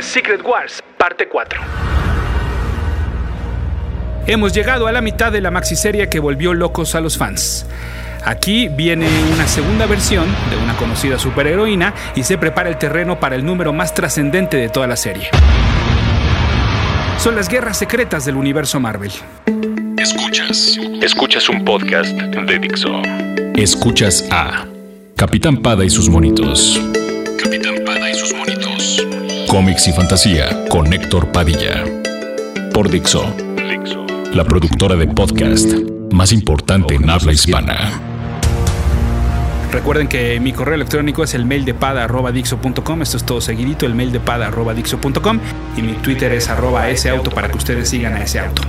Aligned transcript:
Secret 0.00 0.42
Wars, 0.44 0.82
parte 0.98 1.28
4. 1.28 1.60
Hemos 4.26 4.52
llegado 4.52 4.86
a 4.86 4.92
la 4.92 5.00
mitad 5.00 5.32
de 5.32 5.40
la 5.40 5.50
maxiserie 5.50 6.08
que 6.08 6.20
volvió 6.20 6.54
locos 6.54 6.94
a 6.94 7.00
los 7.00 7.16
fans. 7.16 7.66
Aquí 8.24 8.68
viene 8.68 9.08
una 9.32 9.48
segunda 9.48 9.86
versión 9.86 10.26
de 10.50 10.56
una 10.56 10.76
conocida 10.76 11.18
superheroína 11.18 11.94
y 12.14 12.22
se 12.22 12.36
prepara 12.38 12.68
el 12.68 12.76
terreno 12.76 13.18
para 13.18 13.34
el 13.34 13.44
número 13.44 13.72
más 13.72 13.94
trascendente 13.94 14.56
de 14.56 14.68
toda 14.68 14.86
la 14.86 14.96
serie. 14.96 15.28
Son 17.18 17.34
las 17.34 17.48
guerras 17.48 17.78
secretas 17.78 18.24
del 18.24 18.36
universo 18.36 18.78
Marvel. 18.78 19.12
Escuchas. 19.98 20.78
Escuchas 21.02 21.48
un 21.48 21.64
podcast 21.64 22.12
de 22.12 22.58
Dixo. 22.58 23.02
Escuchas 23.54 24.26
a 24.30 24.66
Capitán 25.16 25.58
Pada 25.58 25.84
y 25.84 25.90
sus 25.90 26.08
monitos. 26.08 26.80
Cómics 29.50 29.88
y 29.88 29.92
fantasía 29.92 30.64
con 30.68 30.92
Héctor 30.92 31.32
Padilla. 31.32 31.84
Por 32.72 32.88
Dixo. 32.88 33.34
La 34.32 34.44
productora 34.44 34.94
de 34.94 35.08
podcast 35.08 35.72
más 36.12 36.30
importante 36.30 36.94
en 36.94 37.10
habla 37.10 37.32
hispana. 37.32 38.00
Recuerden 39.72 40.06
que 40.06 40.38
mi 40.38 40.52
correo 40.52 40.76
electrónico 40.76 41.24
es 41.24 41.34
el 41.34 41.46
mail 41.46 41.64
de 41.64 41.74
pada.dixo.com. 41.74 43.02
Esto 43.02 43.16
es 43.16 43.26
todo 43.26 43.40
seguidito, 43.40 43.86
el 43.86 43.94
mail 43.96 44.12
de 44.12 44.20
pada.dixo.com. 44.20 45.40
Y 45.76 45.82
mi 45.82 45.94
Twitter 45.94 46.30
es 46.30 46.48
arroba 46.48 46.88
ese 46.88 47.10
auto 47.10 47.32
para 47.32 47.48
que 47.48 47.56
ustedes 47.56 47.88
sigan 47.88 48.14
a 48.14 48.22
ese 48.22 48.38
auto. 48.38 48.62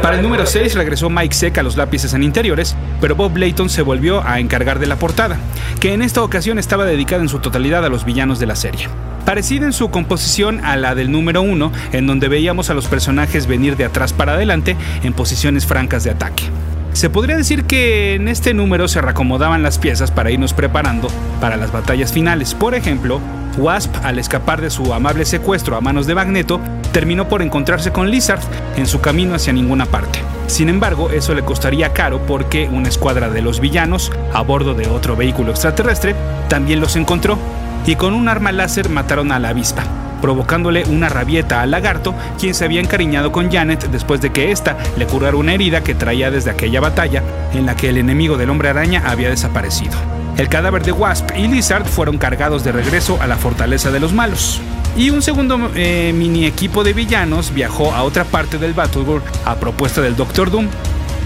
Para 0.00 0.16
el 0.16 0.22
número 0.22 0.46
6 0.46 0.74
regresó 0.74 1.10
Mike 1.10 1.34
Seck 1.34 1.58
a 1.58 1.62
los 1.62 1.76
lápices 1.76 2.14
en 2.14 2.22
interiores, 2.22 2.76
pero 2.98 3.14
Bob 3.14 3.36
Layton 3.36 3.68
se 3.68 3.82
volvió 3.82 4.26
a 4.26 4.40
encargar 4.40 4.78
de 4.78 4.86
la 4.86 4.96
portada, 4.96 5.36
que 5.80 5.92
en 5.92 6.00
esta 6.00 6.22
ocasión 6.22 6.58
estaba 6.58 6.86
dedicada 6.86 7.20
en 7.20 7.28
su 7.28 7.40
totalidad 7.40 7.84
a 7.84 7.90
los 7.90 8.06
villanos 8.06 8.38
de 8.38 8.46
la 8.46 8.56
serie. 8.56 8.88
Parecida 9.24 9.66
en 9.66 9.72
su 9.72 9.90
composición 9.90 10.64
a 10.64 10.76
la 10.76 10.94
del 10.94 11.12
número 11.12 11.42
1, 11.42 11.72
en 11.92 12.06
donde 12.06 12.28
veíamos 12.28 12.70
a 12.70 12.74
los 12.74 12.86
personajes 12.86 13.46
venir 13.46 13.76
de 13.76 13.84
atrás 13.84 14.12
para 14.12 14.32
adelante 14.32 14.76
en 15.02 15.12
posiciones 15.12 15.64
francas 15.64 16.02
de 16.04 16.10
ataque. 16.10 16.44
Se 16.92 17.08
podría 17.08 17.36
decir 17.36 17.64
que 17.64 18.14
en 18.14 18.28
este 18.28 18.52
número 18.52 18.86
se 18.88 19.00
reacomodaban 19.00 19.62
las 19.62 19.78
piezas 19.78 20.10
para 20.10 20.30
irnos 20.30 20.52
preparando 20.52 21.08
para 21.40 21.56
las 21.56 21.72
batallas 21.72 22.12
finales. 22.12 22.54
Por 22.54 22.74
ejemplo, 22.74 23.20
Wasp, 23.56 23.94
al 24.02 24.18
escapar 24.18 24.60
de 24.60 24.70
su 24.70 24.92
amable 24.92 25.24
secuestro 25.24 25.76
a 25.76 25.80
manos 25.80 26.06
de 26.06 26.14
Magneto, 26.14 26.60
terminó 26.92 27.28
por 27.28 27.42
encontrarse 27.42 27.92
con 27.92 28.10
Lizard 28.10 28.42
en 28.76 28.86
su 28.86 29.00
camino 29.00 29.34
hacia 29.34 29.52
ninguna 29.52 29.86
parte. 29.86 30.18
Sin 30.48 30.68
embargo, 30.68 31.10
eso 31.10 31.34
le 31.34 31.42
costaría 31.42 31.92
caro 31.92 32.20
porque 32.26 32.68
una 32.70 32.88
escuadra 32.88 33.30
de 33.30 33.40
los 33.40 33.60
villanos, 33.60 34.12
a 34.34 34.42
bordo 34.42 34.74
de 34.74 34.88
otro 34.88 35.16
vehículo 35.16 35.50
extraterrestre, 35.50 36.14
también 36.48 36.80
los 36.80 36.96
encontró 36.96 37.38
y 37.86 37.96
con 37.96 38.14
un 38.14 38.28
arma 38.28 38.52
láser 38.52 38.88
mataron 38.88 39.32
a 39.32 39.38
la 39.38 39.50
avispa 39.50 39.84
provocándole 40.22 40.84
una 40.84 41.10
rabieta 41.10 41.60
al 41.60 41.72
lagarto, 41.72 42.14
quien 42.38 42.54
se 42.54 42.64
había 42.64 42.80
encariñado 42.80 43.32
con 43.32 43.50
Janet 43.50 43.88
después 43.90 44.22
de 44.22 44.30
que 44.30 44.52
ésta 44.52 44.78
le 44.96 45.06
curara 45.06 45.36
una 45.36 45.52
herida 45.52 45.82
que 45.82 45.94
traía 45.94 46.30
desde 46.30 46.50
aquella 46.50 46.80
batalla 46.80 47.22
en 47.52 47.66
la 47.66 47.76
que 47.76 47.90
el 47.90 47.98
enemigo 47.98 48.38
del 48.38 48.48
hombre 48.48 48.70
araña 48.70 49.02
había 49.04 49.28
desaparecido. 49.28 49.92
El 50.38 50.48
cadáver 50.48 50.82
de 50.82 50.92
Wasp 50.92 51.30
y 51.36 51.46
Lizard 51.46 51.84
fueron 51.84 52.16
cargados 52.16 52.64
de 52.64 52.72
regreso 52.72 53.18
a 53.20 53.26
la 53.26 53.36
fortaleza 53.36 53.90
de 53.90 54.00
los 54.00 54.14
malos. 54.14 54.60
Y 54.96 55.10
un 55.10 55.22
segundo 55.22 55.70
eh, 55.74 56.12
mini 56.14 56.46
equipo 56.46 56.84
de 56.84 56.92
villanos 56.92 57.52
viajó 57.52 57.92
a 57.92 58.02
otra 58.02 58.24
parte 58.24 58.58
del 58.58 58.72
Battleworld 58.72 59.24
a 59.44 59.56
propuesta 59.56 60.00
del 60.00 60.16
Doctor 60.16 60.50
Doom. 60.50 60.68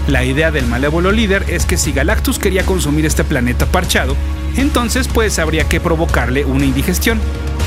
La 0.07 0.23
idea 0.23 0.51
del 0.51 0.65
malévolo 0.67 1.11
líder 1.11 1.43
es 1.49 1.65
que 1.65 1.77
si 1.77 1.91
Galactus 1.91 2.39
quería 2.39 2.65
consumir 2.65 3.05
este 3.05 3.25
planeta 3.25 3.65
parchado, 3.65 4.15
entonces 4.55 5.07
pues 5.07 5.37
habría 5.37 5.67
que 5.67 5.81
provocarle 5.81 6.45
una 6.45 6.65
indigestión 6.65 7.19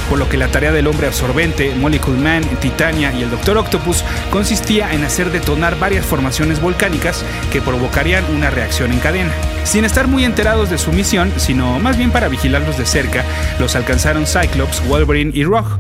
por 0.09 0.19
lo 0.19 0.29
que 0.29 0.37
la 0.37 0.49
tarea 0.49 0.73
del 0.73 0.89
hombre 0.89 1.07
absorbente, 1.07 1.73
Molecule 1.77 2.19
Man, 2.19 2.43
Titania 2.61 3.13
y 3.13 3.23
el 3.23 3.31
Doctor 3.31 3.59
Octopus 3.59 4.05
consistía 4.31 4.93
en 4.93 5.05
hacer 5.05 5.31
detonar 5.31 5.79
varias 5.79 6.05
formaciones 6.05 6.61
volcánicas 6.61 7.25
que 7.53 7.61
provocarían 7.61 8.25
una 8.35 8.51
reacción 8.51 8.91
en 8.91 8.99
cadena. 8.99 9.31
Sin 9.63 9.85
estar 9.85 10.09
muy 10.09 10.25
enterados 10.25 10.69
de 10.69 10.79
su 10.79 10.91
misión, 10.93 11.33
sino 11.37 11.79
más 11.79 11.97
bien 11.97 12.11
para 12.11 12.27
vigilarlos 12.27 12.77
de 12.77 12.87
cerca, 12.87 13.25
los 13.61 13.77
alcanzaron 13.77 14.27
Cyclops, 14.27 14.85
Wolverine 14.89 15.31
y 15.33 15.45
Rogue, 15.45 15.79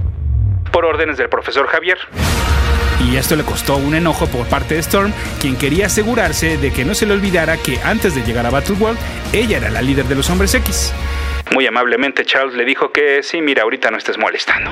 por 0.70 0.84
órdenes 0.84 1.16
del 1.16 1.28
profesor 1.28 1.66
Javier. 1.66 1.98
Y 3.10 3.16
esto 3.16 3.34
le 3.34 3.42
costó 3.42 3.76
un 3.76 3.96
enojo 3.96 4.26
por 4.28 4.46
parte 4.46 4.74
de 4.74 4.80
Storm, 4.80 5.12
quien 5.40 5.56
quería 5.56 5.86
asegurarse 5.86 6.56
de 6.58 6.72
que 6.72 6.84
no 6.84 6.94
se 6.94 7.06
le 7.06 7.14
olvidara 7.14 7.56
que 7.56 7.80
antes 7.82 8.14
de 8.14 8.22
llegar 8.22 8.46
a 8.46 8.50
Battle 8.50 8.76
World, 8.76 8.98
ella 9.32 9.56
era 9.56 9.68
la 9.68 9.82
líder 9.82 10.04
de 10.04 10.14
los 10.14 10.30
hombres 10.30 10.54
X. 10.54 10.92
Muy 11.52 11.66
amablemente 11.66 12.24
Charles 12.24 12.54
le 12.54 12.64
dijo 12.64 12.92
que 12.92 13.24
sí, 13.24 13.42
mira, 13.42 13.64
ahorita 13.64 13.90
no 13.90 13.98
estés 13.98 14.16
molestando. 14.16 14.70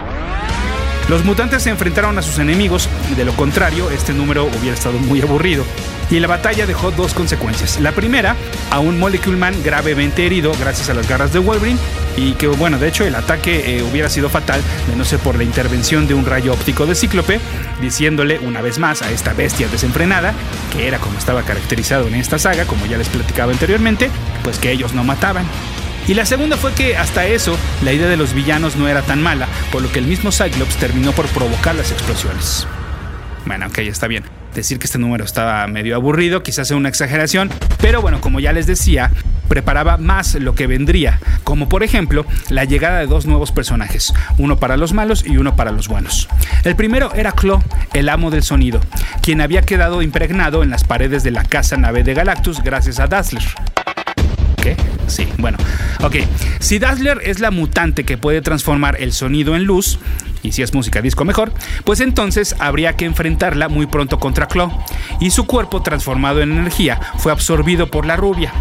Los 1.08 1.24
mutantes 1.24 1.62
se 1.62 1.70
enfrentaron 1.70 2.18
a 2.18 2.22
sus 2.22 2.38
enemigos, 2.38 2.86
de 3.16 3.24
lo 3.24 3.32
contrario, 3.34 3.90
este 3.90 4.12
número 4.12 4.44
hubiera 4.44 4.76
estado 4.76 4.98
muy 4.98 5.22
aburrido. 5.22 5.64
Y 6.10 6.20
la 6.20 6.26
batalla 6.26 6.66
dejó 6.66 6.90
dos 6.90 7.14
consecuencias. 7.14 7.80
La 7.80 7.92
primera, 7.92 8.36
a 8.70 8.78
un 8.78 8.98
Molecule 8.98 9.38
Man 9.38 9.54
gravemente 9.64 10.26
herido 10.26 10.52
gracias 10.60 10.90
a 10.90 10.94
las 10.94 11.08
garras 11.08 11.32
de 11.32 11.38
Wolverine, 11.38 11.78
y 12.18 12.32
que 12.32 12.46
bueno, 12.46 12.78
de 12.78 12.88
hecho 12.88 13.04
el 13.04 13.14
ataque 13.14 13.78
eh, 13.78 13.82
hubiera 13.82 14.10
sido 14.10 14.28
fatal 14.28 14.60
de 14.86 14.96
no 14.96 15.04
ser 15.06 15.18
por 15.20 15.36
la 15.36 15.44
intervención 15.44 16.06
de 16.06 16.12
un 16.12 16.26
rayo 16.26 16.52
óptico 16.52 16.84
de 16.84 16.94
Cíclope, 16.94 17.40
diciéndole 17.80 18.38
una 18.40 18.60
vez 18.60 18.78
más 18.78 19.00
a 19.00 19.10
esta 19.10 19.32
bestia 19.32 19.66
desenfrenada, 19.68 20.34
que 20.74 20.88
era 20.88 20.98
como 20.98 21.18
estaba 21.18 21.42
caracterizado 21.42 22.06
en 22.06 22.16
esta 22.16 22.38
saga, 22.38 22.66
como 22.66 22.84
ya 22.84 22.98
les 22.98 23.08
platicaba 23.08 23.52
anteriormente, 23.52 24.10
pues 24.44 24.58
que 24.58 24.72
ellos 24.72 24.92
no 24.92 25.04
mataban. 25.04 25.46
Y 26.08 26.14
la 26.14 26.24
segunda 26.24 26.56
fue 26.56 26.72
que 26.72 26.96
hasta 26.96 27.26
eso 27.26 27.58
la 27.84 27.92
idea 27.92 28.08
de 28.08 28.16
los 28.16 28.32
villanos 28.32 28.76
no 28.76 28.88
era 28.88 29.02
tan 29.02 29.22
mala, 29.22 29.46
por 29.70 29.82
lo 29.82 29.92
que 29.92 29.98
el 29.98 30.06
mismo 30.06 30.32
Cyclops 30.32 30.76
terminó 30.76 31.12
por 31.12 31.26
provocar 31.26 31.74
las 31.74 31.92
explosiones. 31.92 32.66
Bueno, 33.44 33.66
ok, 33.66 33.78
está 33.80 34.06
bien. 34.06 34.24
Decir 34.54 34.78
que 34.78 34.86
este 34.86 34.98
número 34.98 35.26
estaba 35.26 35.66
medio 35.66 35.94
aburrido, 35.94 36.42
quizás 36.42 36.66
sea 36.66 36.78
una 36.78 36.88
exageración, 36.88 37.50
pero 37.82 38.00
bueno, 38.00 38.22
como 38.22 38.40
ya 38.40 38.54
les 38.54 38.66
decía, 38.66 39.10
preparaba 39.48 39.98
más 39.98 40.34
lo 40.34 40.54
que 40.54 40.66
vendría, 40.66 41.20
como 41.44 41.68
por 41.68 41.82
ejemplo 41.82 42.24
la 42.48 42.64
llegada 42.64 43.00
de 43.00 43.06
dos 43.06 43.26
nuevos 43.26 43.52
personajes, 43.52 44.14
uno 44.38 44.58
para 44.58 44.78
los 44.78 44.94
malos 44.94 45.24
y 45.26 45.36
uno 45.36 45.56
para 45.56 45.72
los 45.72 45.88
buenos. 45.88 46.26
El 46.64 46.74
primero 46.74 47.12
era 47.14 47.32
Clo, 47.32 47.62
el 47.92 48.08
amo 48.08 48.30
del 48.30 48.42
sonido, 48.42 48.80
quien 49.20 49.42
había 49.42 49.60
quedado 49.60 50.00
impregnado 50.00 50.62
en 50.62 50.70
las 50.70 50.84
paredes 50.84 51.22
de 51.22 51.32
la 51.32 51.44
casa 51.44 51.76
nave 51.76 52.02
de 52.02 52.14
Galactus 52.14 52.62
gracias 52.62 52.98
a 52.98 53.06
Dazzler. 53.06 53.44
¿Qué? 54.56 54.74
Sí, 55.06 55.28
bueno. 55.38 55.58
Ok, 56.02 56.16
si 56.60 56.78
Dazzler 56.78 57.20
es 57.24 57.40
la 57.40 57.50
mutante 57.50 58.04
que 58.04 58.16
puede 58.16 58.40
transformar 58.40 59.00
el 59.00 59.12
sonido 59.12 59.56
en 59.56 59.64
luz, 59.64 59.98
y 60.42 60.52
si 60.52 60.62
es 60.62 60.72
música 60.72 61.02
disco 61.02 61.24
mejor, 61.24 61.52
pues 61.84 62.00
entonces 62.00 62.54
habría 62.60 62.94
que 62.96 63.04
enfrentarla 63.04 63.68
muy 63.68 63.86
pronto 63.86 64.18
contra 64.18 64.46
Claw. 64.46 64.70
Y 65.20 65.30
su 65.30 65.46
cuerpo 65.46 65.82
transformado 65.82 66.40
en 66.40 66.52
energía 66.52 67.00
fue 67.18 67.32
absorbido 67.32 67.90
por 67.90 68.06
la 68.06 68.16
rubia. 68.16 68.52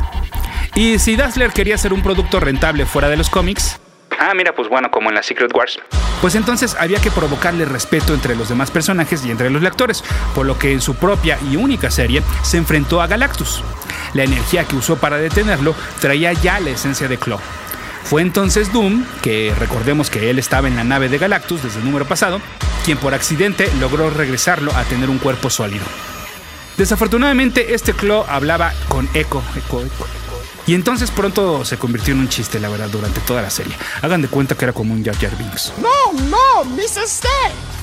Y 0.73 0.99
si 0.99 1.15
Dazzler 1.15 1.51
quería 1.51 1.77
ser 1.77 1.93
un 1.93 2.01
producto 2.01 2.39
rentable 2.39 2.85
fuera 2.85 3.09
de 3.09 3.17
los 3.17 3.29
cómics, 3.29 3.79
Ah, 4.19 4.33
mira, 4.33 4.53
pues 4.55 4.67
bueno, 4.67 4.89
como 4.89 5.09
en 5.09 5.15
la 5.15 5.21
Secret 5.21 5.53
Wars. 5.53 5.79
Pues 6.21 6.33
entonces 6.33 6.75
había 6.79 6.99
que 6.99 7.11
provocarle 7.11 7.65
respeto 7.65 8.15
entre 8.15 8.35
los 8.35 8.49
demás 8.49 8.71
personajes 8.71 9.23
y 9.23 9.29
entre 9.29 9.51
los 9.51 9.61
lectores, 9.61 10.03
por 10.33 10.45
lo 10.47 10.57
que 10.57 10.73
en 10.73 10.81
su 10.81 10.95
propia 10.95 11.37
y 11.51 11.55
única 11.55 11.91
serie 11.91 12.23
se 12.41 12.57
enfrentó 12.57 12.99
a 12.99 13.07
Galactus. 13.07 13.63
La 14.17 14.23
energía 14.23 14.65
que 14.65 14.75
usó 14.75 14.95
para 14.97 15.17
detenerlo 15.17 15.75
traía 16.01 16.33
ya 16.33 16.59
la 16.59 16.71
esencia 16.71 17.07
de 17.07 17.19
Claw. 17.19 17.39
Fue 18.03 18.23
entonces 18.23 18.73
Doom, 18.73 19.05
que 19.21 19.53
recordemos 19.59 20.09
que 20.09 20.31
él 20.31 20.39
estaba 20.39 20.67
en 20.67 20.75
la 20.75 20.83
nave 20.83 21.07
de 21.07 21.19
Galactus 21.19 21.61
desde 21.61 21.77
el 21.77 21.85
número 21.85 22.07
pasado, 22.07 22.41
quien 22.83 22.97
por 22.97 23.13
accidente 23.13 23.71
logró 23.79 24.09
regresarlo 24.09 24.73
a 24.75 24.85
tener 24.85 25.11
un 25.11 25.19
cuerpo 25.19 25.51
sólido. 25.51 25.85
Desafortunadamente, 26.77 27.75
este 27.75 27.93
Claw 27.93 28.25
hablaba 28.27 28.73
con 28.87 29.07
eco, 29.13 29.43
eco, 29.55 29.81
eco. 29.81 30.07
Y 30.65 30.73
entonces 30.73 31.11
pronto 31.11 31.63
se 31.63 31.77
convirtió 31.77 32.15
en 32.15 32.21
un 32.21 32.27
chiste, 32.27 32.59
la 32.59 32.69
verdad, 32.69 32.89
durante 32.89 33.19
toda 33.19 33.43
la 33.43 33.51
serie. 33.51 33.75
Hagan 34.01 34.23
de 34.23 34.29
cuenta 34.29 34.55
que 34.55 34.65
era 34.65 34.73
como 34.73 34.95
un 34.95 35.05
Jar 35.05 35.15
Jar 35.15 35.37
Binks. 35.37 35.73
No, 35.79 36.21
no, 36.23 36.65
Mr. 36.65 37.03
Stay. 37.05 37.76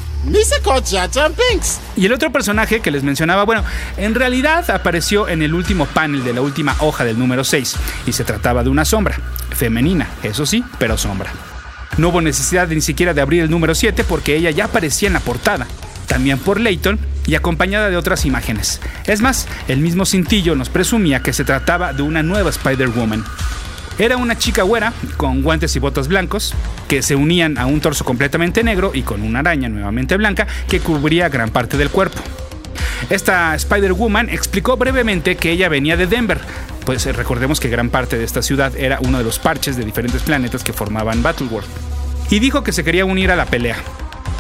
Y 1.96 2.06
el 2.06 2.12
otro 2.12 2.32
personaje 2.32 2.80
que 2.80 2.90
les 2.90 3.02
mencionaba, 3.02 3.44
bueno, 3.44 3.64
en 3.96 4.14
realidad 4.14 4.70
apareció 4.70 5.28
en 5.28 5.42
el 5.42 5.54
último 5.54 5.86
panel 5.86 6.24
de 6.24 6.32
la 6.32 6.40
última 6.40 6.76
hoja 6.80 7.04
del 7.04 7.18
número 7.18 7.44
6 7.44 7.76
y 8.06 8.12
se 8.12 8.24
trataba 8.24 8.62
de 8.62 8.70
una 8.70 8.84
sombra, 8.84 9.16
femenina, 9.50 10.08
eso 10.22 10.46
sí, 10.46 10.64
pero 10.78 10.96
sombra. 10.96 11.30
No 11.96 12.08
hubo 12.08 12.20
necesidad 12.20 12.68
ni 12.68 12.80
siquiera 12.80 13.14
de 13.14 13.20
abrir 13.20 13.42
el 13.42 13.50
número 13.50 13.74
7 13.74 14.04
porque 14.04 14.36
ella 14.36 14.50
ya 14.50 14.64
aparecía 14.64 15.08
en 15.08 15.14
la 15.14 15.20
portada, 15.20 15.66
también 16.06 16.38
por 16.38 16.60
Layton 16.60 16.98
y 17.26 17.34
acompañada 17.34 17.90
de 17.90 17.96
otras 17.96 18.26
imágenes. 18.26 18.80
Es 19.06 19.20
más, 19.20 19.46
el 19.68 19.78
mismo 19.80 20.04
cintillo 20.04 20.56
nos 20.56 20.68
presumía 20.68 21.22
que 21.22 21.32
se 21.32 21.44
trataba 21.44 21.92
de 21.92 22.02
una 22.02 22.22
nueva 22.22 22.50
Spider-Woman. 22.50 23.24
Era 23.98 24.16
una 24.16 24.36
chica 24.36 24.62
güera, 24.62 24.92
con 25.16 25.42
guantes 25.42 25.76
y 25.76 25.78
botas 25.78 26.08
blancos, 26.08 26.52
que 26.88 27.00
se 27.00 27.14
unían 27.14 27.58
a 27.58 27.66
un 27.66 27.80
torso 27.80 28.04
completamente 28.04 28.64
negro 28.64 28.90
y 28.92 29.02
con 29.02 29.22
una 29.22 29.38
araña 29.38 29.68
nuevamente 29.68 30.16
blanca 30.16 30.46
que 30.68 30.80
cubría 30.80 31.28
gran 31.28 31.50
parte 31.50 31.76
del 31.76 31.90
cuerpo. 31.90 32.20
Esta 33.08 33.54
Spider-Woman 33.54 34.30
explicó 34.30 34.76
brevemente 34.76 35.36
que 35.36 35.52
ella 35.52 35.68
venía 35.68 35.96
de 35.96 36.06
Denver, 36.06 36.40
pues 36.84 37.04
recordemos 37.14 37.60
que 37.60 37.68
gran 37.68 37.90
parte 37.90 38.18
de 38.18 38.24
esta 38.24 38.42
ciudad 38.42 38.76
era 38.76 38.98
uno 39.00 39.18
de 39.18 39.24
los 39.24 39.38
parches 39.38 39.76
de 39.76 39.84
diferentes 39.84 40.22
planetas 40.22 40.64
que 40.64 40.72
formaban 40.72 41.22
Battleworld, 41.22 41.68
y 42.30 42.40
dijo 42.40 42.64
que 42.64 42.72
se 42.72 42.82
quería 42.82 43.04
unir 43.04 43.30
a 43.30 43.36
la 43.36 43.46
pelea. 43.46 43.76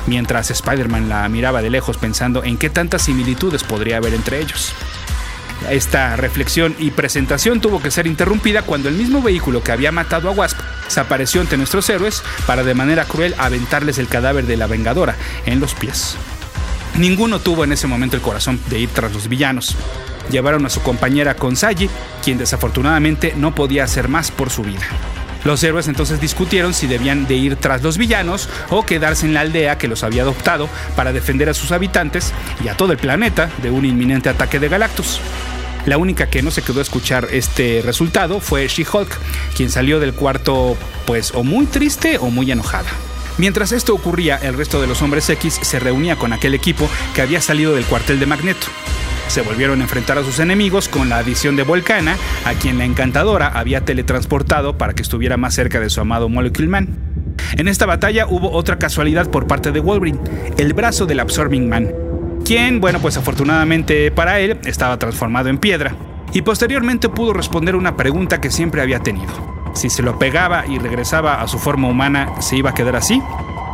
mientras 0.06 0.50
Spider-Man 0.50 1.08
la 1.08 1.28
miraba 1.28 1.62
de 1.62 1.70
lejos 1.70 1.96
pensando 1.96 2.44
en 2.44 2.58
qué 2.58 2.70
tantas 2.70 3.02
similitudes 3.02 3.64
podría 3.64 3.98
haber 3.98 4.14
entre 4.14 4.40
ellos. 4.40 4.72
Esta 5.70 6.14
reflexión 6.16 6.74
y 6.78 6.90
presentación 6.90 7.60
tuvo 7.60 7.80
que 7.80 7.90
ser 7.90 8.06
interrumpida 8.06 8.62
cuando 8.62 8.88
el 8.88 8.96
mismo 8.96 9.22
vehículo 9.22 9.62
que 9.62 9.72
había 9.72 9.92
matado 9.92 10.28
a 10.28 10.32
Wasp 10.32 10.58
se 10.88 11.00
apareció 11.00 11.40
ante 11.40 11.56
nuestros 11.56 11.88
héroes 11.88 12.22
para 12.46 12.62
de 12.62 12.74
manera 12.74 13.04
cruel 13.04 13.34
aventarles 13.38 13.98
el 13.98 14.08
cadáver 14.08 14.46
de 14.46 14.56
la 14.56 14.66
Vengadora 14.66 15.16
en 15.46 15.60
los 15.60 15.74
pies. 15.74 16.16
Ninguno 16.96 17.40
tuvo 17.40 17.64
en 17.64 17.72
ese 17.72 17.86
momento 17.86 18.16
el 18.16 18.22
corazón 18.22 18.60
de 18.68 18.78
ir 18.78 18.90
tras 18.90 19.12
los 19.12 19.28
villanos. 19.28 19.74
Llevaron 20.30 20.64
a 20.64 20.70
su 20.70 20.80
compañera 20.80 21.34
Konsagi, 21.34 21.88
quien 22.22 22.38
desafortunadamente 22.38 23.34
no 23.36 23.54
podía 23.54 23.84
hacer 23.84 24.08
más 24.08 24.30
por 24.30 24.50
su 24.50 24.62
vida. 24.62 24.86
Los 25.44 25.62
héroes 25.62 25.88
entonces 25.88 26.20
discutieron 26.20 26.72
si 26.72 26.86
debían 26.86 27.26
de 27.26 27.34
ir 27.34 27.56
tras 27.56 27.82
los 27.82 27.98
villanos 27.98 28.48
o 28.70 28.86
quedarse 28.86 29.26
en 29.26 29.34
la 29.34 29.40
aldea 29.40 29.76
que 29.76 29.88
los 29.88 30.02
había 30.02 30.22
adoptado 30.22 30.68
para 30.96 31.12
defender 31.12 31.48
a 31.50 31.54
sus 31.54 31.72
habitantes 31.72 32.32
y 32.64 32.68
a 32.68 32.76
todo 32.76 32.92
el 32.92 32.98
planeta 32.98 33.50
de 33.62 33.70
un 33.70 33.84
inminente 33.84 34.30
ataque 34.30 34.58
de 34.58 34.68
Galactus. 34.68 35.20
La 35.86 35.98
única 35.98 36.28
que 36.28 36.42
no 36.42 36.50
se 36.50 36.62
quedó 36.62 36.78
a 36.78 36.82
escuchar 36.82 37.28
este 37.30 37.82
resultado 37.84 38.40
fue 38.40 38.66
She-Hulk, 38.66 39.18
quien 39.54 39.70
salió 39.70 40.00
del 40.00 40.14
cuarto 40.14 40.76
pues 41.06 41.32
o 41.34 41.44
muy 41.44 41.66
triste 41.66 42.16
o 42.18 42.30
muy 42.30 42.50
enojada. 42.50 42.88
Mientras 43.36 43.72
esto 43.72 43.94
ocurría, 43.94 44.36
el 44.36 44.54
resto 44.54 44.80
de 44.80 44.86
los 44.86 45.02
hombres 45.02 45.28
X 45.28 45.58
se 45.60 45.80
reunía 45.80 46.16
con 46.16 46.32
aquel 46.32 46.54
equipo 46.54 46.88
que 47.14 47.20
había 47.20 47.42
salido 47.42 47.74
del 47.74 47.84
cuartel 47.84 48.18
de 48.18 48.26
Magneto. 48.26 48.66
Se 49.28 49.42
volvieron 49.42 49.80
a 49.80 49.84
enfrentar 49.84 50.18
a 50.18 50.22
sus 50.22 50.38
enemigos 50.38 50.88
con 50.88 51.08
la 51.08 51.18
adición 51.18 51.56
de 51.56 51.64
Volcana, 51.64 52.16
a 52.44 52.54
quien 52.54 52.78
la 52.78 52.84
encantadora 52.84 53.48
había 53.48 53.84
teletransportado 53.84 54.78
para 54.78 54.94
que 54.94 55.02
estuviera 55.02 55.36
más 55.36 55.54
cerca 55.54 55.80
de 55.80 55.90
su 55.90 56.00
amado 56.00 56.28
Molecule 56.28 56.68
Man. 56.68 56.88
En 57.56 57.68
esta 57.68 57.86
batalla 57.86 58.26
hubo 58.26 58.52
otra 58.52 58.78
casualidad 58.78 59.30
por 59.30 59.46
parte 59.46 59.72
de 59.72 59.80
Wolverine, 59.80 60.20
el 60.56 60.72
brazo 60.72 61.04
del 61.04 61.20
Absorbing 61.20 61.68
Man, 61.68 61.92
quien, 62.44 62.80
bueno, 62.80 63.00
pues 63.00 63.16
afortunadamente 63.16 64.10
para 64.12 64.38
él, 64.38 64.60
estaba 64.64 64.98
transformado 64.98 65.48
en 65.48 65.58
piedra, 65.58 65.96
y 66.32 66.42
posteriormente 66.42 67.08
pudo 67.08 67.32
responder 67.32 67.74
una 67.74 67.96
pregunta 67.96 68.40
que 68.40 68.50
siempre 68.50 68.82
había 68.82 69.00
tenido. 69.00 69.32
Si 69.74 69.90
se 69.90 70.02
lo 70.02 70.18
pegaba 70.18 70.66
y 70.66 70.78
regresaba 70.78 71.40
a 71.40 71.48
su 71.48 71.58
forma 71.58 71.88
humana, 71.88 72.40
¿se 72.40 72.56
iba 72.56 72.70
a 72.70 72.74
quedar 72.74 72.96
así? 72.96 73.20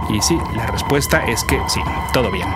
Y 0.08 0.22
sí, 0.22 0.38
la 0.56 0.66
respuesta 0.66 1.24
es 1.26 1.44
que 1.44 1.58
sí, 1.68 1.80
todo 2.12 2.30
bien. 2.30 2.48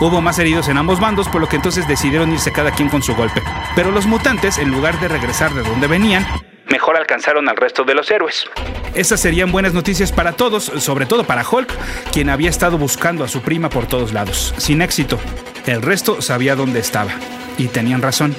Hubo 0.00 0.20
más 0.20 0.38
heridos 0.38 0.68
en 0.68 0.78
ambos 0.78 0.98
bandos, 0.98 1.28
por 1.28 1.40
lo 1.40 1.48
que 1.48 1.56
entonces 1.56 1.86
decidieron 1.86 2.32
irse 2.32 2.50
cada 2.50 2.72
quien 2.72 2.88
con 2.88 3.02
su 3.02 3.14
golpe. 3.14 3.40
Pero 3.76 3.92
los 3.92 4.06
mutantes, 4.06 4.58
en 4.58 4.70
lugar 4.70 4.98
de 5.00 5.08
regresar 5.08 5.54
de 5.54 5.62
donde 5.62 5.86
venían, 5.86 6.26
mejor 6.72 6.96
alcanzaron 6.96 7.48
al 7.50 7.56
resto 7.56 7.84
de 7.84 7.94
los 7.94 8.10
héroes. 8.10 8.46
Esas 8.94 9.20
serían 9.20 9.52
buenas 9.52 9.74
noticias 9.74 10.10
para 10.10 10.32
todos, 10.32 10.64
sobre 10.64 11.04
todo 11.04 11.24
para 11.24 11.46
Hulk, 11.48 11.70
quien 12.12 12.30
había 12.30 12.48
estado 12.48 12.78
buscando 12.78 13.24
a 13.24 13.28
su 13.28 13.42
prima 13.42 13.68
por 13.68 13.86
todos 13.86 14.14
lados, 14.14 14.54
sin 14.56 14.80
éxito. 14.80 15.18
El 15.66 15.82
resto 15.82 16.22
sabía 16.22 16.56
dónde 16.56 16.80
estaba. 16.80 17.10
Y 17.58 17.68
tenían 17.68 18.00
razón. 18.00 18.34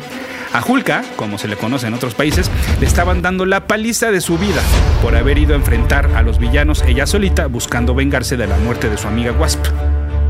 A 0.52 0.64
Hulka, 0.64 1.04
como 1.16 1.38
se 1.38 1.48
le 1.48 1.56
conoce 1.56 1.88
en 1.88 1.94
otros 1.94 2.16
países, 2.16 2.50
le 2.80 2.88
estaban 2.88 3.22
dando 3.22 3.46
la 3.46 3.68
paliza 3.68 4.12
de 4.12 4.22
su 4.22 4.38
vida 4.38 4.62
por 5.02 5.16
haber 5.16 5.38
ido 5.38 5.54
a 5.54 5.58
enfrentar 5.58 6.10
a 6.16 6.24
los 6.24 6.40
villanos 6.40 6.84
ella 6.84 7.06
solita 7.06 7.48
buscando 7.48 7.96
vengarse 7.96 8.36
de 8.36 8.48
la 8.48 8.58
muerte 8.58 8.90
de 8.90 8.98
su 8.98 9.08
amiga 9.08 9.32
Wasp. 9.32 9.64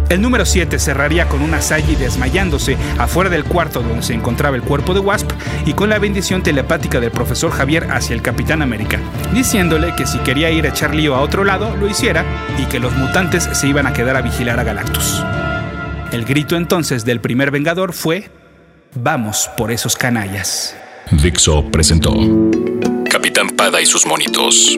El 0.10 0.22
número 0.22 0.46
7 0.46 0.78
cerraría 0.80 1.28
con 1.28 1.42
una 1.42 1.62
Sagi 1.62 1.96
desmayándose 1.96 2.78
afuera 2.98 3.30
del 3.30 3.44
cuarto 3.44 3.82
donde 3.82 4.04
se 4.04 4.14
encontraba 4.14 4.56
el 4.56 4.62
cuerpo 4.62 4.94
de 4.94 5.00
Wasp 5.00 5.32
y 5.66 5.74
con 5.74 5.90
la 5.90 6.00
bendición 6.00 6.44
telepática 6.44 7.00
del 7.00 7.12
profesor 7.12 7.52
Javier 7.52 7.88
hacia 7.92 8.14
el 8.14 8.22
Capitán 8.22 8.62
América, 8.62 9.00
diciéndole 9.34 9.96
que 9.96 10.06
si 10.06 10.20
quería 10.20 10.52
ir 10.52 10.66
a 10.66 10.70
echar 10.70 10.94
lío 10.94 11.16
a 11.16 11.22
otro 11.22 11.44
lado, 11.44 11.76
lo 11.78 11.88
hiciera 11.88 12.26
y 12.58 12.66
que 12.66 12.80
los 12.80 12.94
mutantes 12.94 13.50
se 13.52 13.68
iban 13.68 13.88
a 13.88 13.94
quedar 13.94 14.16
a 14.16 14.22
vigilar 14.22 14.60
a 14.60 14.64
Galactus. 14.64 15.24
El 16.12 16.26
grito 16.26 16.58
entonces 16.58 17.06
del 17.06 17.20
primer 17.20 17.50
Vengador 17.50 17.94
fue, 17.94 18.30
vamos 18.94 19.50
por 19.58 19.72
esos 19.72 19.96
canallas. 19.96 20.76
Dixo 21.12 21.70
presentó 21.72 22.14
Capitán 23.10 23.50
Pada 23.50 23.82
y 23.82 23.86
sus 23.86 24.06
monitos. 24.06 24.78